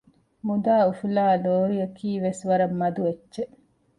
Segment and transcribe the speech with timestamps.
[0.45, 3.55] މުދާ އުފުލާ ލޯރިއަކީ ވެސް ވަރަށް މަދު އެއްޗެއް